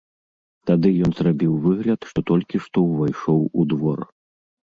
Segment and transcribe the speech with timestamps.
[0.69, 3.99] Тады ён зрабіў выгляд, што толькі што ўвайшоў у двор.